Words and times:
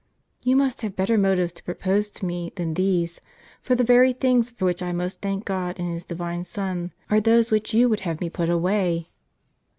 "You 0.41 0.55
must 0.55 0.81
have 0.81 0.95
better 0.95 1.15
motives 1.15 1.53
to 1.53 1.63
propose 1.63 2.09
to 2.09 2.25
me 2.25 2.51
than 2.55 2.73
these; 2.73 3.21
for 3.61 3.75
the 3.75 3.83
very 3.83 4.13
things 4.13 4.49
for 4.49 4.65
which 4.65 4.81
I 4.81 4.91
most 4.91 5.21
thank 5.21 5.45
God 5.45 5.77
and 5.79 5.93
His 5.93 6.05
Divine 6.05 6.43
Son, 6.43 6.91
are 7.11 7.19
those 7.21 7.51
which 7.51 7.71
you 7.75 7.87
would 7.87 7.99
have 7.99 8.19
me 8.19 8.27
put 8.27 8.49
away." 8.49 9.11